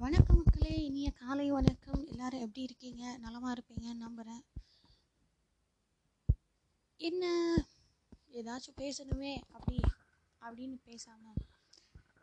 வணக்கம் 0.00 0.36
மக்களே 0.36 0.84
இனிய 0.84 1.10
காலை 1.10 1.50
வணக்கம். 1.50 2.06
எல்லாரும் 2.06 2.40
எப்படி 2.40 2.62
இருக்கீங்க? 2.62 3.16
நலமாக 3.16 3.54
இருப்பீங்கன்னு 3.54 3.94
நம்புகிறேன் 3.94 4.44
என்ன? 6.96 7.32
ஏதாச்சும் 8.32 8.76
பேசணுமே 8.76 9.32
அப்படி 9.52 9.80
அப்படின்னு 10.40 10.76
பேசாம 10.86 11.34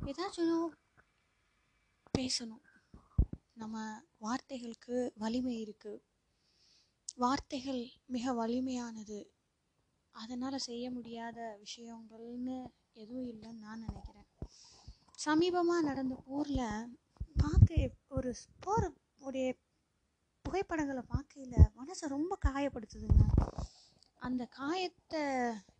ஏதாச்சும் 0.06 0.68
பேசணும். 2.18 2.64
நம்ம 3.54 4.04
வார்த்தைகளுக்கு 4.22 5.10
வலிமை 5.16 5.60
இருக்கு. 5.60 6.04
வார்த்தைகள் 7.16 7.92
மிக 8.06 8.48
வலிமையானது. 8.48 9.26
அதனால் 10.12 10.66
செய்ய 10.70 10.92
முடியாத 10.92 11.60
விஷயங்கள்னு 11.64 12.66
எதுவும் 12.94 13.28
இல்லைன்னு 13.28 13.64
நான் 13.66 13.86
நினைக்கிறேன். 13.88 14.30
சமீபமாக 15.26 15.90
நடந்த 15.90 16.24
ஊரில் 16.26 17.04
பார்க்க 17.36 17.90
ஒரு 18.08 18.36
போகிற 18.60 18.92
உடைய 19.18 19.48
புகைப்படங்களை 20.46 21.04
பார்க்கையில் 21.08 21.72
மனசை 21.80 22.08
ரொம்ப 22.08 22.38
காயப்படுத்துதுங்க. 22.46 23.24
அந்த 24.20 24.46
காயத்தை 24.46 25.22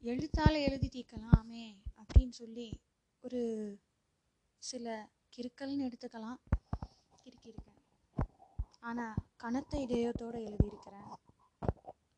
எழுத்தால் 0.02 0.58
எழுதி 0.68 0.88
தீர்க்கலாமே 0.88 1.66
அப்படின்னு 2.02 2.30
சொல்லி 2.30 2.68
ஒரு 3.24 3.42
சில 4.58 5.10
கிறுக்கல்னு 5.38 5.88
எடுத்துக்கலாம். 5.88 6.42
கிறுக்கியிருக்கேன். 7.22 7.82
ஆனால் 8.80 9.22
கனத்த 9.38 9.78
இதயத்தோடு 9.78 10.40
எழுதியிருக்கிறேன். 10.48 11.14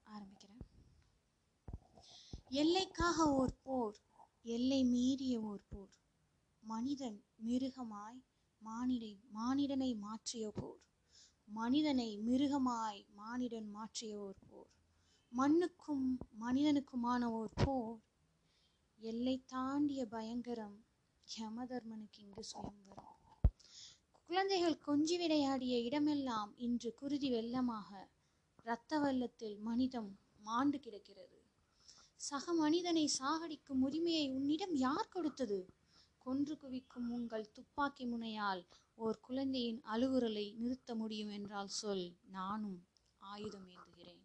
ஆரம்பிக்கிறேன். 0.06 0.64
எல்லைக்காக 2.50 3.34
ஓர் 3.34 3.54
போர் 3.64 3.98
எல்லை 4.42 4.84
மீறிய 4.84 5.40
ஓர் 5.42 5.64
போர் 5.70 5.94
மனிதன் 6.64 7.20
மிருகமாய் 7.48 8.20
மானிடை 8.66 9.14
மானிடனை 9.36 9.98
மாற்றிய 9.98 10.52
போர். 10.52 10.82
மனிதனை 11.48 12.18
மிருகமாய் 12.18 13.06
மானிடன் 13.18 13.70
மாற்றிய 13.72 14.20
ஓர் 14.20 14.40
போர். 14.50 14.72
மண்ணுக்கும் 15.32 16.20
மனிதனுக்குமான 16.42 17.24
ஓர் 17.32 17.54
போர். 17.66 17.98
எல்லை 19.00 19.36
தாண்டிய 19.46 20.06
பயங்கரம் 20.06 20.78
யமதர்மனுக்கு 21.28 22.20
இங்கு 22.20 22.44
சுயம்பரம் 22.44 23.14
குழந்தைகள் 24.30 24.78
கொஞ்சி 24.88 25.16
விளையாடிய 25.18 25.78
இடமெல்லாம் 25.80 26.54
இன்று 26.58 26.94
குருதி 26.94 27.30
வெள்ளமாக 27.32 27.90
இரத்த 28.64 29.00
வெள்ளத்தில் 29.00 29.58
மனிதம் 29.60 30.10
மாண்டு 30.38 30.78
கிடக்கிறது. 30.80 31.38
சக 32.16 32.54
மனிதனை 32.54 33.10
சாகடிக்கும் 33.20 33.82
உரிமையை 33.82 34.26
உன்னிடம் 34.32 34.76
யார் 34.76 35.10
கொடுத்தது? 35.10 35.60
கொன்று 36.28 36.58
குவிக்கும் 36.58 37.10
உங்கள் 37.10 37.52
துப்பாக்கி 37.52 38.06
முனையால் 38.06 38.66
ஓர் 38.96 39.20
குழந்தையின் 39.20 39.82
அழுகுரலை 39.94 40.56
நிறுத்த 40.58 40.96
முடியும் 40.96 41.30
என்றால் 41.30 41.68
சொல் 41.68 42.16
நானும் 42.32 42.88
ஆயுதம் 43.18 43.68
ஏந்துகிறேன். 43.68 44.24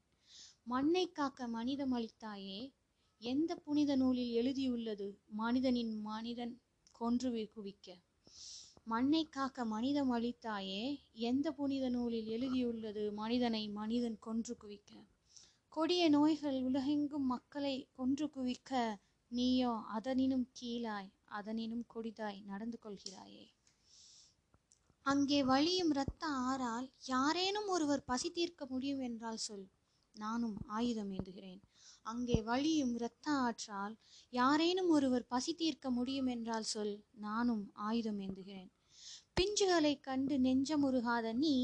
மண்ணை 0.63 1.11
காக்க 1.11 1.47
மனிதம் 1.47 1.93
அளித்தாயே 1.93 2.73
எந்த 3.19 3.55
புனித 3.55 3.97
நூலில் 3.97 4.33
எழுதியுள்ளது 4.33 5.19
மனிதனின் 5.27 6.01
மனிதன் 6.01 6.61
கொன்று 6.93 7.47
குவிக்க? 7.57 7.97
மண்ணை 8.85 9.29
காக்க 9.29 9.65
மனிதம் 9.65 10.13
அளித்தாயே 10.13 11.01
எந்த 11.13 11.53
புனித 11.53 11.89
நூலில் 11.89 12.27
எழுதியுள்ளது 12.27 13.13
மனிதனை 13.13 13.69
மனிதன் 13.69 14.19
கொன்று 14.19 14.57
குவிக்க? 14.57 14.93
கொடிய 15.69 16.09
நோய்கள் 16.09 16.63
உலகெங்கும் 16.63 17.27
மக்களை 17.27 17.89
கொன்று 17.93 18.27
குவிக்க 18.27 18.99
நீயோ 19.29 19.71
அதனினும் 19.71 20.51
கீழாய். 20.53 21.13
அதனினும் 21.33 21.87
கொடிதாய் 21.95 22.45
நடந்து 22.45 22.79
கொள்கிறாயே 22.83 23.45
அங்கே 25.07 25.45
வழியும் 25.45 25.91
இரத்த 25.91 26.27
ஆறால் 26.27 26.93
யாரேனும் 27.07 27.67
ஒருவர் 27.67 28.05
பசி 28.05 28.31
தீர்க்க 28.31 28.67
முடியும் 28.67 29.01
என்றால் 29.01 29.37
சொல். 29.37 29.65
நானும் 30.17 30.57
ஆயுதம் 30.67 31.11
ஏந்துகிறேன். 31.13 31.61
அங்கே 32.07 32.43
வழியும் 32.43 32.95
இரத்த 32.95 33.31
ஆற்றால் 33.31 33.95
யாரேனும் 34.33 34.89
ஒருவர் 34.89 35.27
பசி 35.27 35.55
தீர்க்க 35.55 35.91
முடியும் 35.91 36.27
என்றால் 36.27 36.63
சொல். 36.63 36.95
நானும் 37.21 37.71
ஆயுதம் 37.73 38.21
ஏந்துகிறேன். 38.21 38.71
பிஞ்சுகளைக் 39.37 40.01
கண்டு 40.01 40.37
நெஞ்சமுருகாத 40.39 41.33
நீ 41.33 41.55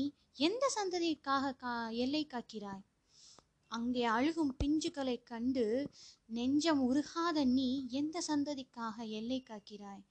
எந்த 0.41 0.65
சந்ததிக்காக 0.77 1.57
கா 1.57 1.89
எல்லை 1.97 2.27
காக்கிறாய்? 2.27 2.85
அங்கே 3.73 4.05
அழுகும் 4.07 4.53
பிஞ்சுகளை 4.59 5.23
கண்டு 5.23 5.65
நெஞ்சம் 6.27 6.81
உருகாத 6.81 7.45
நீ 7.45 7.67
எந்த 7.91 8.23
சந்ததிக்காக 8.29 8.97
எல்லை 9.11 9.39
காக்கிறாய்? 9.43 10.05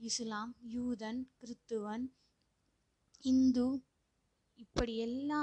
இஸ்லாம் 0.00 0.52
யூதன் 0.74 1.20
கிறித்துவன் 1.38 2.04
இந்து 3.20 3.66
இப்படி 4.58 4.96
எல்லா 4.96 5.42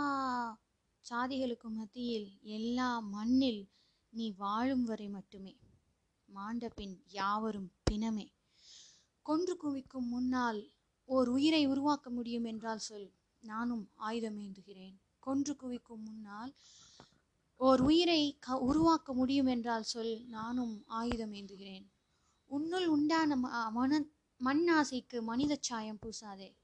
சாதிகளுக்கும் 1.05 1.77
மத்தியில் 1.77 2.29
எல்லா 2.41 2.99
மண்ணில் 2.99 3.61
நீ 4.13 4.31
வாழும் 4.37 4.83
வரை 4.83 5.09
மட்டுமே. 5.09 5.53
மாண்ட 6.29 6.69
பின் 6.69 6.95
யாவரும் 7.09 7.69
பிணமே. 7.91 8.27
கொன்று 9.25 9.55
குவிக்கும் 9.57 10.07
முன்னால் 10.07 10.61
ஓர் 11.09 11.29
உயிரை 11.29 11.63
உருவாக்க 11.65 12.09
முடியும் 12.09 12.43
என்றால் 12.43 12.79
சொல் 12.79 13.09
நானும் 13.43 13.85
ஆயுதம் 13.95 14.37
ஏந்துகிறேன் 14.37 14.95
கொன்று 15.19 15.53
குவிக்கும் 15.55 16.03
முன்னால் 16.03 16.51
ஓர் 17.59 17.81
உயிரை 17.81 18.37
க 18.39 18.57
உருவாக்க 18.57 19.13
முடியும் 19.13 19.45
என்றால் 19.45 19.83
சொல் 19.83 20.25
நானும் 20.25 20.83
ஆயுதம் 20.87 21.33
ஏந்துகிறேன். 21.33 21.85
உன்னுள் 22.45 22.87
உண்டான 22.87 23.35
ம- 23.35 23.71
மன 23.71 24.05
மண் 24.37 24.69
ஆசைக்கு 24.69 25.21
மனித 25.21 25.57
சாயம் 25.59 25.99
பூசாதே. 26.01 26.55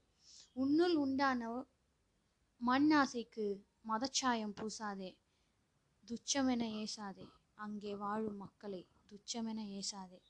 உன்னுள் 0.52 0.94
உண்டான 0.94 1.66
மண் 2.56 2.92
ஆசைக்கு 2.92 3.64
மதச்சாயம் 3.88 4.54
பூசாதே. 4.54 5.16
துச்சமென 6.06 6.84
ஏசாதே. 6.84 7.28
அங்கே 7.54 7.96
வாழும் 7.96 8.36
மக்களை 8.36 8.86
துச்சமென 9.10 9.80
ஏசாதே. 9.80 10.20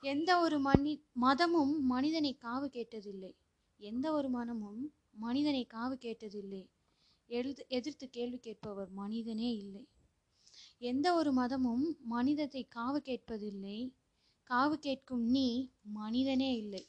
எந்த 0.00 0.40
ஒரு 0.40 0.58
மனி 0.58 1.04
மதமும் 1.12 1.86
மனிதனை 1.86 2.38
காவு 2.42 2.68
கேட்டதில்லை. 2.68 3.34
எந்த 3.76 4.12
ஒரு 4.12 4.28
மனமும் 4.28 4.94
மனிதனை 5.12 5.66
காவு 5.74 5.96
கேட்டதில்லை. 6.00 6.68
எழுது 7.26 7.64
எதிர்த்து 7.68 8.10
கேள்வி 8.10 8.38
கேட்பவர் 8.38 8.90
மனிதனே 8.90 9.56
இல்லை. 9.56 9.88
எந்த 10.78 11.14
ஒரு 11.14 11.32
மதமும் 11.32 11.96
மனிதத்தை 12.00 12.68
காவு 12.74 12.98
கேட்பதில்லை. 13.04 13.92
காவு 14.50 14.72
கேட்கும் 14.72 15.24
நீ 15.26 15.72
மனிதனே 15.82 16.56
இல்லை. 16.56 16.88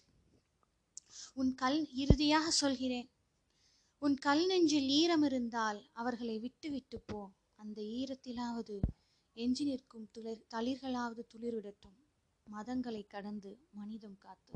உன் 1.34 1.56
கல் 1.56 1.94
இறுதியாக 1.94 2.50
சொல்கிறேன். 2.50 3.09
உன் 4.00 4.18
கல் 4.18 4.46
நெஞ்சில் 4.46 4.88
ஈரம் 4.90 5.23
இருந்தால் 5.23 5.90
அவர்களை 5.94 6.40
விட்டு 6.40 6.72
விட்டு 6.72 7.00
போ. 7.00 7.29
அந்த 7.56 7.81
ஈரத்திலாவது 7.81 8.79
எஞ்சி 9.34 9.63
நிற்கும் 9.66 10.09
துளிர் 10.12 10.46
தளிர்களாவது 10.56 11.22
துளிர்விடட்டும். 11.34 11.97
மதங்களை 12.52 13.07
கடந்து 13.07 13.67
மனிதம் 13.72 14.17
காத்து. 14.17 14.53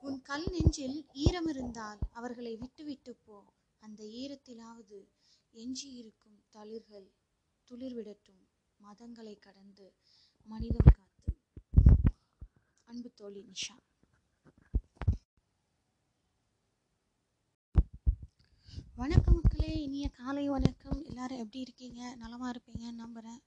உன் 0.00 0.22
கல் 0.22 0.46
நெஞ்சில் 0.50 1.06
ஈரம் 1.12 1.46
இருந்தால் 1.46 1.98
அவர்களை 2.12 2.56
விட்டு 2.56 2.84
விட்டு 2.84 3.16
போ. 3.24 3.44
அந்த 3.78 4.04
ஈரத்திலாவது 4.04 5.08
எஞ்சி 5.50 5.92
இருக்கும் 5.92 6.44
தளிர்கள் 6.52 7.10
துளிர்விடட்டும் 7.70 8.48
மதங்களை 8.82 9.38
கடந்து 9.38 9.94
மனிதம் 10.44 10.94
காத்து. 10.94 11.36
அன்பு 12.84 13.12
தோழி 13.14 13.52
நிஷா. 13.52 13.76
வணக்கம் 18.94 19.34
மக்களே 19.34 19.82
இனிய 19.82 20.08
காலை 20.08 20.48
வணக்கம். 20.48 21.04
எல்லாரும் 21.04 21.38
எப்படி 21.38 21.60
இருக்கீங்க? 21.60 22.14
நலமா 22.14 22.50
இருப்பீங்கன்னு 22.50 23.04
நம்புறேன். 23.06 23.42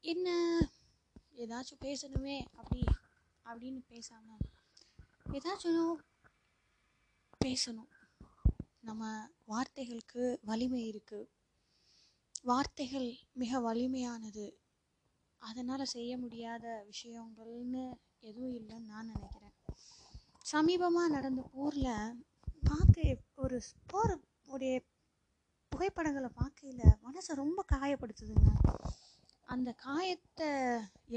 என்ன? 0.00 0.58
ஏதாச்சும் 1.36 1.80
பேசணுமே 1.80 2.44
அப்படி 2.52 2.84
அப்படின்னு 3.44 3.82
பேசாம. 3.88 4.38
ஏதாச்சும் 5.32 5.94
பேசணும். 7.46 7.90
நம்ம 8.88 9.02
வார்த்தைகளுக்கு 9.52 10.24
வலிமை 10.50 10.82
இருக்குது 10.90 11.30
வார்த்தைகள் 12.50 13.08
மிக 13.40 13.60
வலிமையானது. 13.60 14.46
அதனால் 15.42 15.92
செய்ய 15.94 16.12
முடியாத 16.18 16.64
விஷயங்கள்னு 16.90 17.84
எதுவும் 18.28 18.54
இல்லைன்னு 18.58 18.90
நான் 18.92 19.10
நினைக்கிறேன். 19.12 19.54
சமீபமாக 20.52 21.12
நடந்த 21.16 21.42
ஊரில் 21.52 22.18
பார்க்க 22.68 23.16
ஒரு 23.34 23.56
போகிற 23.86 24.18
உடைய 24.54 24.74
புகைப்படங்களை 25.72 26.30
பார்க்கையில் 26.40 26.98
மனசை 27.06 27.34
ரொம்ப 27.42 27.60
காயப்படுத்துதுங்க. 27.72 28.50
அந்த 29.54 29.70
காயத்தை 29.86 30.50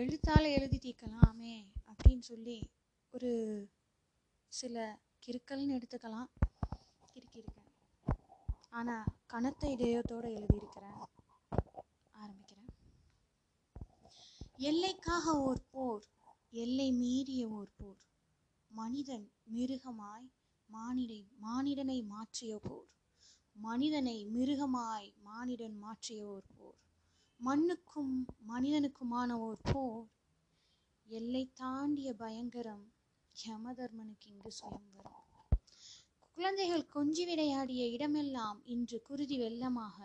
எழுத்தால் 0.01 0.47
எழுதி 0.57 0.77
தீர்க்கலாமே 0.77 1.55
அப்படின்னு 1.89 2.23
சொல்லி 2.31 2.57
ஒரு 3.13 3.31
சில 4.53 4.75
கிறுக்கல்னு 5.25 5.75
எடுத்துக்கலாம். 5.77 6.29
கிறுக்கியிருக்கேன் 7.11 7.71
ஆனால் 8.69 9.05
கனத்த 9.27 9.67
இதயத்தோடு 9.67 10.29
எழுதியிருக்கிறேன். 10.37 10.99
ஆரம்பிக்கிறேன். 12.13 12.71
எல்லைக்காக 14.57 15.41
ஓர் 15.41 15.61
போர் 15.71 16.05
எல்லை 16.49 16.91
மீறிய 16.91 17.47
ஓர் 17.47 17.71
போர். 17.77 18.01
மனிதன் 18.71 19.31
மிருகமாய் 19.43 20.27
மானிடை 20.69 21.21
மானிடனை 21.41 22.05
மாற்றிய 22.05 22.59
போர். 22.59 22.87
மனிதனை 23.55 24.25
மிருகமாய் 24.25 25.13
மானிடன் 25.25 25.77
மாற்றிய 25.77 26.27
ஒரு 26.27 26.47
போர். 26.57 26.79
மண்ணுக்கும் 27.39 28.27
மனிதனுக்குமான 28.47 29.39
ஒரு 29.39 29.57
போர். 29.71 30.07
எல்லை 31.07 31.51
தாண்டிய 31.53 32.13
பயங்கரம் 32.13 32.94
யமதர்மனுக்கு 33.43 34.27
இங்கு 34.27 34.51
சுயம்பரம் 34.51 35.21
குழந்தைகள் 36.37 36.89
கொஞ்சி 36.93 37.23
விளையாடிய 37.25 37.85
இடமெல்லாம் 37.85 38.65
இன்று 38.65 39.01
குருதி 39.01 39.39
வெள்ளமாக. 39.39 39.97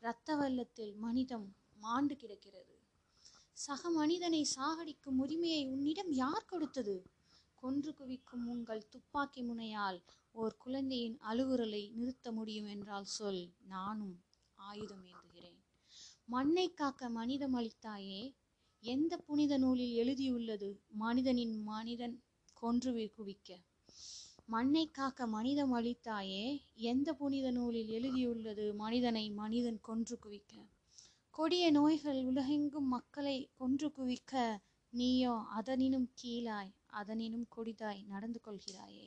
இரத்த 0.00 0.36
வெள்ளத்தில் 0.36 0.94
மனிதம் 0.94 1.56
மாண்டு 1.74 2.16
கிடக்கிறது. 2.16 2.74
சக 3.52 3.90
மனிதனை 3.90 4.46
சாகடிக்கும் 4.56 5.18
உரிமையை 5.18 5.66
உன்னிடம் 5.66 6.12
யார் 6.12 6.44
கொடுத்தது? 6.44 6.96
கொன்று 7.54 7.94
குவிக்கும் 7.94 8.46
உங்கள் 8.46 8.88
துப்பாக்கி 8.88 9.42
முனையால் 9.42 10.02
ஓர் 10.32 10.56
குழந்தையின் 10.56 11.18
அழுகுரலை 11.28 11.92
நிறுத்த 11.92 12.32
முடியும் 12.32 12.66
என்றால் 12.66 13.04
சொல் 13.04 13.52
நானும் 13.66 14.24
ஆயுதம் 14.54 15.04
ஏந்துகிறேன். 15.04 15.60
மண்ணை 16.24 16.72
காக்க 16.72 17.08
மனிதம் 17.08 17.54
அளித்தாயே 17.54 18.34
எந்த 18.80 19.16
புனித 19.16 19.58
நூலில் 19.58 19.94
எழுதியுள்ளது? 19.94 20.80
மனிதனின் 20.88 21.62
மனிதன் 21.62 22.22
கொன்று 22.64 23.10
குவிக்க 23.16 23.58
மண்ணை 24.46 24.90
காக்க 24.90 25.26
மனிதம் 25.26 25.72
அளித்தாயே 25.72 26.62
எந்த 26.74 27.14
புனித 27.14 27.50
நூலில் 27.50 27.88
எழுதியுள்ளது 27.88 28.74
மனிதனை 28.74 29.30
மனிதன் 29.30 29.80
கொன்று 29.80 30.18
குவிக்க? 30.22 30.52
கொடிய 31.30 31.70
நோய்கள் 31.70 32.20
உலகெங்கும் 32.24 32.88
மக்களை 32.88 33.50
கொன்று 33.54 33.88
குவிக்க 33.88 34.62
நீயோ 34.92 35.34
அதனினும் 35.36 36.08
கீழாய் 36.14 36.72
அதனினும் 36.86 37.46
கொடிதாய் 37.56 38.02
நடந்து 38.06 38.40
கொள்கிறாயே. 38.46 39.06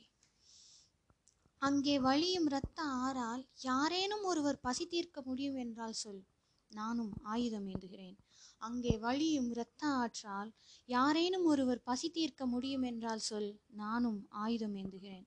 அங்கே 1.58 1.98
வழியும் 1.98 2.46
இரத்த 2.46 2.82
ஆறால் 2.82 3.44
யாரேனும் 3.62 4.22
ஒருவர் 4.22 4.60
பசி 4.60 4.86
தீர்க்க 4.86 5.22
முடியும் 5.22 5.56
என்றால் 5.56 5.92
சொல். 5.92 6.24
நானும் 6.70 7.12
ஆயுதம் 7.22 7.68
ஏந்துகிறேன். 7.68 8.16
அங்கே 8.58 8.98
வழியும் 8.98 9.50
இரத்த 9.50 9.86
ஆற்றால் 9.86 10.50
யாரேனும் 10.84 11.44
ஒருவர் 11.44 11.82
பசி 11.82 12.10
தீர்க்க 12.10 12.46
முடியும் 12.46 12.82
என்றால் 12.82 13.18
சொல் 13.18 13.60
நானும் 13.66 14.26
ஆயுதம் 14.28 14.74
ஏந்துகிறேன். 14.74 15.26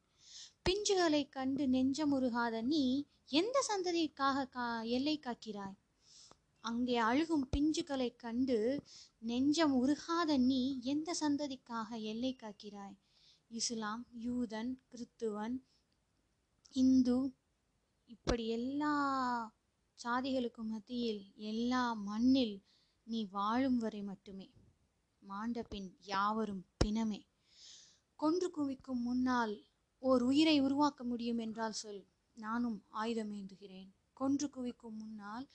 பிஞ்சுகளைக் 0.70 1.30
கண்டு 1.30 1.68
நெஞ்சமுருகாத 1.68 2.62
நீ 2.62 3.06
எந்த 3.26 3.66
சந்ததிக்காக 3.68 4.50
கா 4.50 4.82
எல்லை 4.82 5.20
காக்கிறாய்? 5.20 5.78
அங்கே 6.64 7.00
அழுகும் 7.00 7.46
பிஞ்சுகளைக் 7.58 8.16
கண்டு 8.16 8.84
நெஞ்சம் 9.20 9.74
உருகாத 9.74 10.38
நீ 10.38 10.80
எந்த 10.82 11.16
சந்ததிக்காக 11.20 12.02
எல்லை 12.02 12.36
காக்கிறாய்? 12.44 12.98
இஸ்லாம் 13.48 14.08
யூதன் 14.26 14.72
கிறித்துவன் 14.92 15.56
இந்து 16.76 17.34
இப்படி 18.06 18.48
எல்லா 18.48 18.94
சாதிகளுக்கு 20.04 20.64
மத்தியில் 20.64 21.32
எல்லா 21.36 21.94
மண்ணில் 21.94 22.64
நீ 23.04 23.26
வாழும் 23.26 23.78
வரை 23.78 24.02
மட்டுமே. 24.02 24.52
மாண்ட 25.20 25.62
பின் 25.62 25.98
யாவரும் 26.02 26.66
பிணமே. 26.86 27.28
கொன்று 28.16 28.52
குவிக்கும் 28.52 29.02
முன்னால் 29.02 29.66
ஓர் 29.98 30.22
உயிரை 30.22 30.60
உருவாக்க 30.60 31.04
முடியும் 31.04 31.38
என்றால் 31.38 31.72
சொல் 31.72 32.06
நானும் 32.34 32.86
ஆயுதம் 32.90 33.32
ஏந்துகிறேன் 33.32 33.90
கொன்று 34.14 34.50
குவிக்கும் 34.50 34.98
முன்னால் 34.98 35.50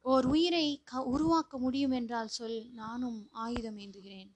ஓர் 0.00 0.24
உயிரை 0.24 0.82
க 0.84 1.02
உருவாக்க 1.02 1.58
முடியும் 1.58 1.90
என்றால் 1.90 2.28
சொல் 2.28 2.70
நானும் 2.70 3.28
ஆயுதம் 3.30 3.78
ஏந்துகிறேன் 3.78 4.30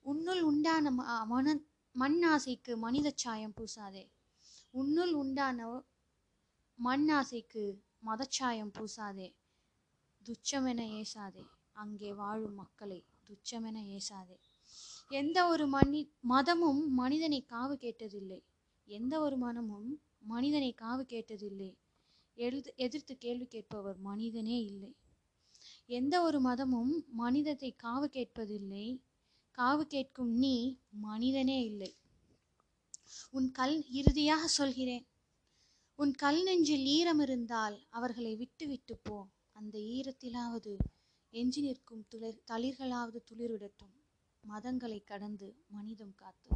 உன்னுள் 0.00 0.42
உண்டான 0.42 0.90
ம- 0.90 1.26
மன 1.26 1.60
மண் 1.92 2.22
ஆசைக்கு 2.22 2.76
மனித 2.76 3.12
சாயம் 3.14 3.54
பூசாதே. 3.56 4.12
உன்னுள் 4.70 5.12
உண்டான 5.12 5.84
மண் 6.74 7.08
ஆசைக்கு 7.08 7.84
மதச்சாயம் 8.06 8.72
பூசாதே 8.78 9.34
துச்சமென 10.26 10.80
ஏசாதே. 11.00 11.44
அங்கே 11.72 12.12
வாழும் 12.12 12.54
மக்களை 12.54 13.04
துச்சமென 13.28 13.98
ஏசாதே. 13.98 14.36
எந்த 15.08 15.48
ஒரு 15.48 15.66
மனி 15.66 16.12
மதமும் 16.20 16.92
மனிதனை 16.94 17.46
காவு 17.50 17.74
கேட்டதில்லை. 17.76 18.40
எந்த 18.84 19.20
ஒரு 19.20 19.36
மனமும் 19.36 20.02
மனிதனை 20.18 20.74
காவு 20.80 21.02
கேட்டதில்லை. 21.08 21.70
எழுது 22.34 22.72
எதிர்த்து 22.76 23.18
கேள்வி 23.18 23.46
கேட்பவர் 23.46 23.98
மனிதனே 23.98 24.64
இல்லை. 24.64 24.96
எந்த 25.86 26.22
ஒரு 26.22 26.40
மதமும் 26.40 27.04
மனிதத்தை 27.12 27.76
காவு 27.82 28.06
கேட்பதில்லை. 28.06 29.00
காவு 29.58 29.80
கேட்கும் 29.80 30.32
நீ 30.34 30.80
மனிதனே 30.90 31.64
இல்லை. 31.64 31.96
உன் 33.30 33.52
கல் 33.52 33.88
இறுதியாக 33.90 34.46
சொல்கிறேன். 34.46 35.06
உன் 35.98 36.12
கல் 36.14 36.42
நெஞ்சில் 36.42 36.84
ஈரம் 36.96 37.18
இருந்தால் 37.18 37.74
அவர்களை 37.90 38.36
விட்டு 38.36 38.64
விட்டு 38.68 38.94
போ. 38.96 39.16
அந்த 39.52 39.78
ஈரத்திலாவது 39.96 40.72
எஞ்சி 41.32 41.60
நிற்கும் 41.60 42.04
துளிர் 42.08 42.38
தளிர்களாவது 42.50 43.18
துளிர்விடட்டும். 43.28 43.92
மதங்களை 44.44 44.98
கடந்து 45.04 45.48
மனிதம் 45.68 46.14
காத்து 46.14 46.50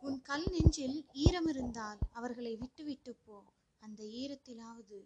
உன் 0.00 0.18
கல் 0.22 0.46
நெஞ்சில் 0.50 0.96
ஈரம் 1.24 1.46
இருந்தால் 1.46 1.98
அவர்களை 2.12 2.52
விட்டு 2.56 2.84
விட்டு 2.84 3.14
போ. 3.24 3.38
அந்த 3.82 4.02
ஈரத்திலாவது 4.20 4.98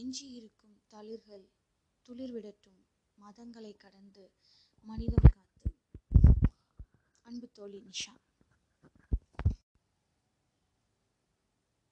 எஞ்சி 0.00 0.26
இருக்கும் 0.30 0.76
தளிர்கள் 0.94 1.46
துளிர்விடட்டும். 2.06 2.80
மதங்களை 3.18 3.72
கடந்து 3.76 4.24
மனிதம் 4.90 5.30
காத்து 5.36 5.70
அன்பு 7.26 7.48
தோழி 7.52 7.80
நிஷா. 7.88 8.14